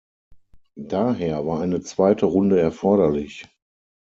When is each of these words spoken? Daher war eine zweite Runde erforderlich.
Daher 0.79 1.45
war 1.45 1.59
eine 1.59 1.81
zweite 1.83 2.25
Runde 2.25 2.59
erforderlich. 2.59 3.45